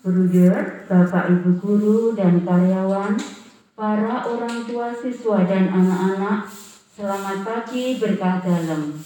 [0.00, 3.20] Bruder, Bapak Ibu guru dan karyawan,
[3.76, 6.48] para orang tua siswa dan anak-anak,
[6.96, 8.96] selamat pagi berkah dalam.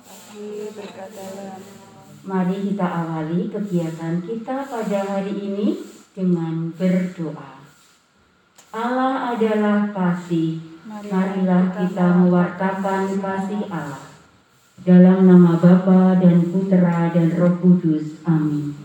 [0.00, 1.60] Pagi berkat dalam.
[2.24, 5.76] Mari kita awali kegiatan kita pada hari ini
[6.16, 7.60] dengan berdoa.
[8.72, 10.56] Allah adalah kasih.
[10.88, 14.08] Marilah kita mewartakan kasih Allah.
[14.88, 18.24] Dalam nama Bapa dan Putra dan Roh Kudus.
[18.24, 18.79] Amin.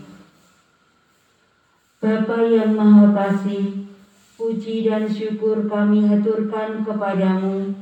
[1.96, 3.88] Bapa yang Maha Kasih,
[4.36, 7.72] puji dan syukur kami haturkan kepadamu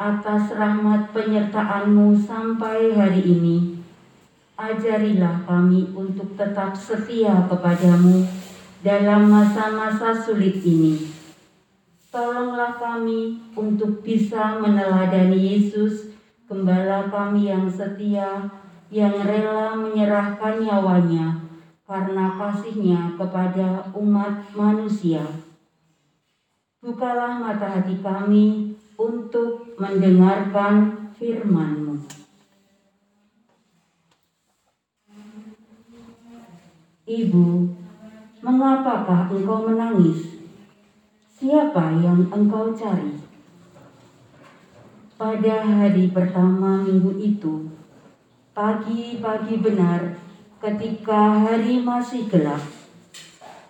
[0.00, 3.76] atas rahmat penyertaanmu sampai hari ini.
[4.56, 8.24] Ajarilah kami untuk tetap setia kepadamu
[8.80, 11.12] dalam masa-masa sulit ini.
[12.08, 16.16] Tolonglah kami untuk bisa meneladani Yesus,
[16.48, 18.48] gembala kami yang setia,
[18.88, 21.49] yang rela menyerahkan nyawanya
[21.90, 25.26] karena kasihnya kepada umat manusia.
[26.78, 31.98] Bukalah mata hati kami untuk mendengarkan firman-Mu.
[37.10, 37.46] Ibu,
[38.38, 40.46] mengapakah engkau menangis?
[41.26, 43.18] Siapa yang engkau cari?
[45.18, 47.66] Pada hari pertama minggu itu,
[48.54, 50.29] pagi-pagi benar
[50.60, 52.60] ketika hari masih gelap,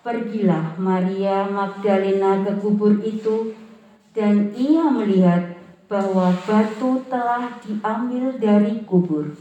[0.03, 3.55] pergilah Maria Magdalena ke kubur itu
[4.11, 5.55] dan ia melihat
[5.87, 9.31] bahwa batu telah diambil dari kubur.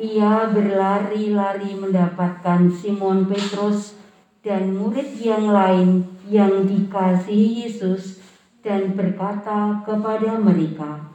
[0.00, 4.00] Ia berlari-lari mendapatkan Simon Petrus
[4.40, 8.16] dan murid yang lain yang dikasihi Yesus
[8.64, 11.12] dan berkata kepada mereka,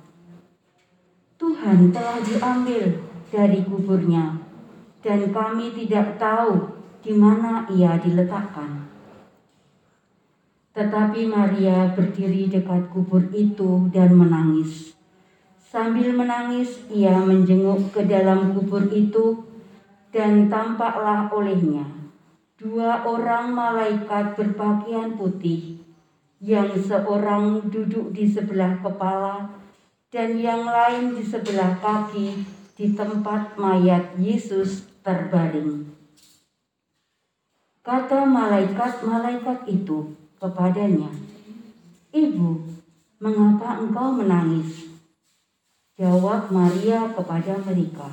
[1.41, 3.01] Tuhan telah diambil
[3.33, 4.52] dari kuburnya
[5.03, 8.87] dan kami tidak tahu di mana ia diletakkan.
[10.73, 14.97] Tetapi Maria berdiri dekat kubur itu dan menangis.
[15.59, 19.43] Sambil menangis, ia menjenguk ke dalam kubur itu,
[20.09, 22.03] dan tampaklah olehnya
[22.63, 25.83] dua orang malaikat berpakaian putih,
[26.39, 29.51] yang seorang duduk di sebelah kepala,
[30.07, 35.85] dan yang lain di sebelah kaki, di tempat mayat Yesus terbaring.
[37.83, 41.11] Kata malaikat-malaikat itu kepadanya,
[42.09, 42.49] "Ibu,
[43.21, 44.89] mengapa engkau menangis?"
[45.93, 48.09] Jawab Maria kepada mereka,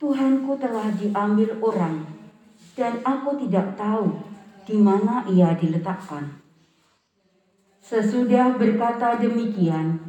[0.00, 2.08] Tuhanku telah diambil orang
[2.72, 4.16] dan aku tidak tahu
[4.64, 6.40] di mana ia diletakkan.
[7.84, 10.00] Sesudah berkata demikian,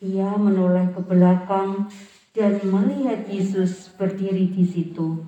[0.00, 1.90] ia menoleh ke belakang
[2.38, 5.26] dan melihat Yesus berdiri di situ,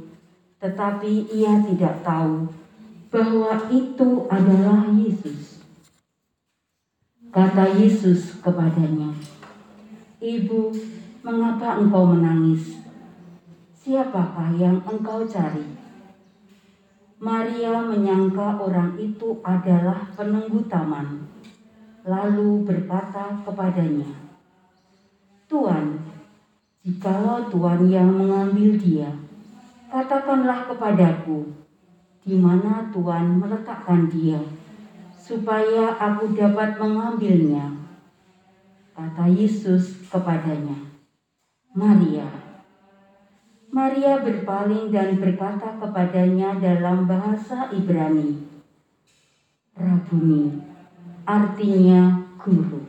[0.63, 2.47] tetapi ia tidak tahu
[3.11, 5.59] bahwa itu adalah Yesus.
[7.35, 9.11] Kata Yesus kepadanya,
[10.23, 10.71] Ibu,
[11.27, 12.79] mengapa engkau menangis?
[13.83, 15.67] Siapakah yang engkau cari?
[17.19, 21.27] Maria menyangka orang itu adalah penunggu taman,
[22.07, 24.31] lalu berkata kepadanya,
[25.51, 26.00] Tuan,
[26.81, 29.13] jikalau Tuan yang mengambil dia,
[29.93, 31.53] katakanlah kepadaku,
[32.25, 34.41] di mana Tuan meletakkan dia,
[35.21, 37.77] supaya aku dapat mengambilnya.
[38.97, 40.77] Kata Yesus kepadanya,
[41.77, 42.29] Maria.
[43.71, 48.41] Maria berpaling dan berkata kepadanya dalam bahasa Ibrani,
[49.77, 50.59] Rabuni,
[51.23, 52.83] artinya guru.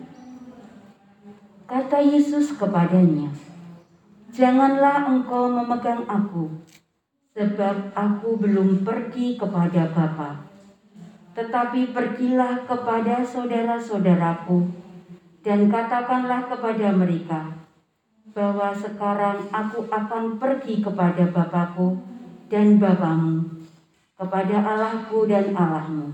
[1.70, 3.30] Kata Yesus kepadanya,
[4.32, 6.48] Janganlah engkau memegang aku,
[7.36, 10.48] sebab aku belum pergi kepada Bapa.
[11.36, 14.72] Tetapi pergilah kepada saudara-saudaraku
[15.44, 17.60] dan katakanlah kepada mereka
[18.32, 22.00] bahwa sekarang aku akan pergi kepada Bapakku
[22.48, 23.68] dan Bapamu,
[24.16, 26.08] kepada Allahku dan Allahmu.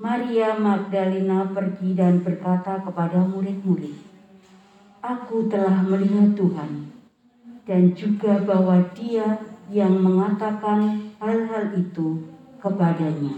[0.00, 4.11] Maria Magdalena pergi dan berkata kepada murid-murid,
[5.02, 6.94] Aku telah melihat Tuhan,
[7.66, 9.34] dan juga bahwa dia
[9.66, 12.22] yang mengatakan hal-hal itu
[12.62, 13.34] kepadanya.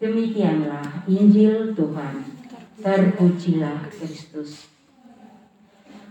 [0.00, 2.24] Demikianlah Injil Tuhan.
[2.80, 4.72] Terpujilah Kristus.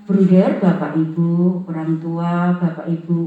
[0.05, 3.19] Bruder, Bapak Ibu, orang tua, Bapak Ibu,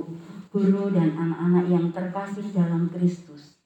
[0.54, 3.58] guru dan anak-anak yang terkasih dalam Kristus.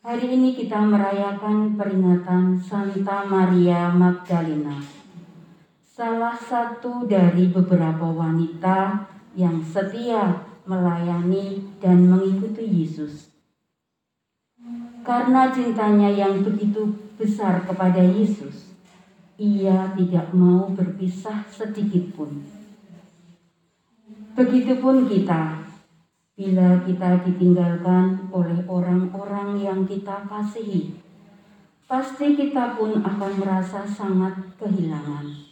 [0.00, 4.97] Hari ini kita merayakan peringatan Santa Maria Magdalena.
[5.98, 13.32] Salah satu dari beberapa wanita yang setia melayani, dan mengikuti Yesus.
[15.02, 18.76] Karena cintanya yang begitu besar kepada Yesus,
[19.40, 22.44] ia tidak mau berpisah sedikit pun.
[24.36, 25.64] Begitupun kita,
[26.36, 30.94] bila kita ditinggalkan oleh orang-orang yang kita kasihi,
[31.88, 35.47] pasti kita pun akan merasa sangat kehilangan.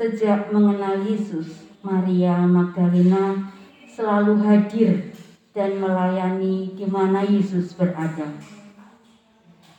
[0.00, 3.52] Sejak mengenal Yesus, Maria Magdalena
[3.84, 5.12] selalu hadir
[5.52, 8.32] dan melayani di mana Yesus berada.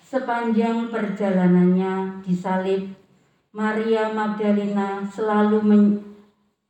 [0.06, 2.94] Sepanjang perjalanannya di salib,
[3.50, 5.58] Maria Magdalena selalu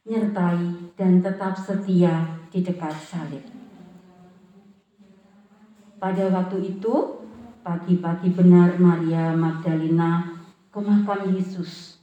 [0.08, 3.44] menyertai dan tetap setia di dekat salib.
[6.00, 7.20] Pada waktu itu,
[7.68, 10.40] pagi-pagi benar Maria Magdalena
[10.72, 12.01] ke makam Yesus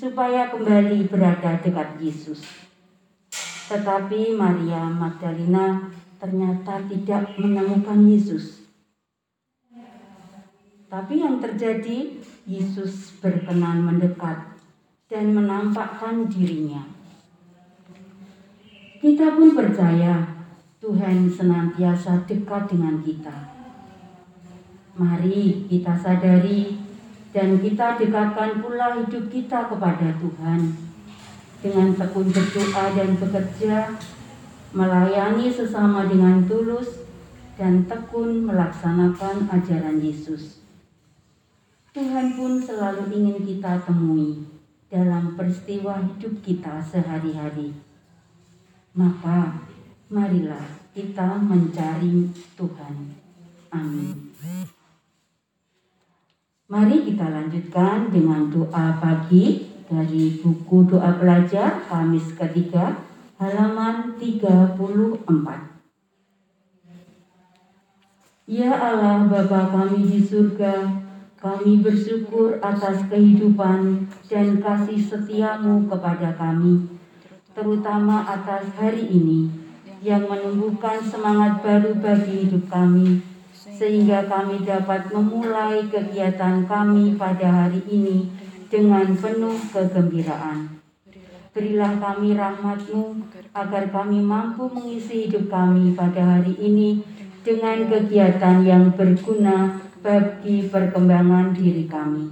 [0.00, 2.40] supaya kembali berada dekat Yesus.
[3.68, 8.64] Tetapi Maria Magdalena ternyata tidak menemukan Yesus.
[10.88, 12.16] Tapi yang terjadi,
[12.48, 14.56] Yesus berkenan mendekat
[15.12, 16.82] dan menampakkan dirinya.
[19.04, 20.24] Kita pun percaya
[20.80, 23.36] Tuhan senantiasa dekat dengan kita.
[24.96, 26.89] Mari kita sadari
[27.30, 30.60] dan kita dekatkan pula hidup kita kepada Tuhan
[31.62, 33.94] dengan tekun berdoa dan bekerja,
[34.74, 37.06] melayani sesama dengan tulus,
[37.60, 40.64] dan tekun melaksanakan ajaran Yesus.
[41.92, 44.46] Tuhan pun selalu ingin kita temui
[44.88, 47.76] dalam peristiwa hidup kita sehari-hari.
[48.96, 49.66] Maka,
[50.10, 50.66] marilah
[50.96, 52.94] kita mencari Tuhan.
[53.70, 54.29] Amin.
[56.70, 62.94] Mari kita lanjutkan dengan doa pagi dari buku doa pelajar Kamis ketiga
[63.42, 65.18] halaman 34.
[68.46, 71.02] Ya Allah Bapa kami di surga,
[71.42, 76.86] kami bersyukur atas kehidupan dan kasih setiamu kepada kami,
[77.50, 79.50] terutama atas hari ini
[80.06, 83.26] yang menumbuhkan semangat baru bagi hidup kami
[83.80, 88.28] sehingga kami dapat memulai kegiatan kami pada hari ini
[88.68, 90.84] dengan penuh kegembiraan.
[91.56, 93.24] Berilah kami rahmatmu
[93.56, 97.00] agar kami mampu mengisi hidup kami pada hari ini
[97.40, 102.28] dengan kegiatan yang berguna bagi perkembangan diri kami.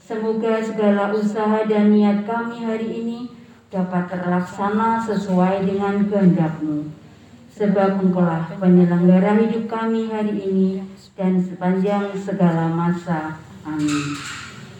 [0.00, 3.28] Semoga segala usaha dan niat kami hari ini
[3.68, 7.07] dapat terlaksana sesuai dengan kehendakmu
[7.58, 10.86] sebab engkaulah penyelenggara hidup kami hari ini
[11.18, 13.34] dan sepanjang segala masa.
[13.66, 14.14] Amin.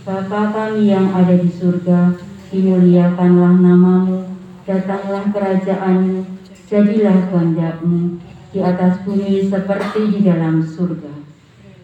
[0.07, 2.15] Bapa kami yang ada di surga,
[2.55, 4.31] dimuliakanlah namamu,
[4.63, 6.23] datanglah kerajaanmu,
[6.71, 8.23] jadilah kehendakmu
[8.55, 11.19] di atas bumi seperti di dalam surga.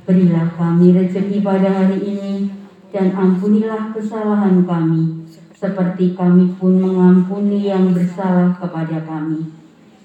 [0.06, 2.54] Berilah kami rezeki pada hari ini,
[2.94, 5.26] dan ampunilah kesalahan kami,
[5.58, 9.63] seperti kami pun mengampuni yang bersalah kepada kami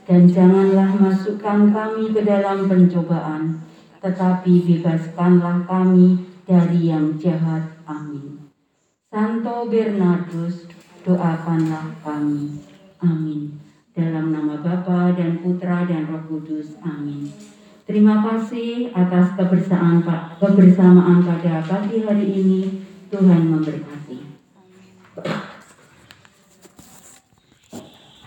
[0.09, 3.61] dan janganlah masukkan kami ke dalam pencobaan,
[4.01, 7.77] tetapi bebaskanlah kami dari yang jahat.
[7.85, 8.49] Amin.
[9.13, 10.65] Santo Bernardus,
[11.05, 12.57] doakanlah kami.
[13.05, 13.61] Amin.
[13.93, 16.81] Dalam nama Bapa dan Putra dan Roh Kudus.
[16.81, 17.29] Amin.
[17.85, 20.01] Terima kasih atas kebersamaan,
[20.41, 22.61] kebersamaan pada pagi hari ini.
[23.13, 24.17] Tuhan memberkati.